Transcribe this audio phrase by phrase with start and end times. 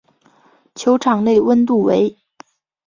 [0.73, 2.17] 球场内温度为。